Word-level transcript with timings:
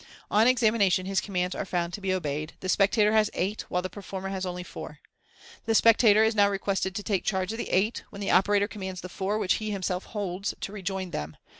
On 0.31 0.47
examination 0.47 1.05
his 1.05 1.21
commands 1.21 1.53
are 1.53 1.63
found 1.63 1.93
to 1.93 2.01
be 2.01 2.09
oheyed. 2.09 2.53
The 2.59 2.69
spectator 2.69 3.11
has 3.13 3.29
eight, 3.35 3.65
while 3.69 3.83
the 3.83 3.87
performer 3.91 4.29
has 4.29 4.47
only 4.47 4.63
four. 4.63 4.97
Thsj 5.67 5.75
spectator 5.75 6.23
is 6.23 6.33
now 6.33 6.49
requested 6.49 6.95
to 6.95 7.03
take 7.03 7.23
charge 7.23 7.51
of 7.51 7.59
the 7.59 7.69
eight, 7.69 8.01
when 8.09 8.19
th<i 8.23 8.33
operator 8.35 8.67
commands 8.67 9.01
the 9.01 9.09
four 9.09 9.37
which 9.37 9.61
he 9.61 9.69
himself 9.69 10.05
holds 10.05 10.55
to 10.59 10.71
rejoin 10.71 11.11
them. 11.11 11.37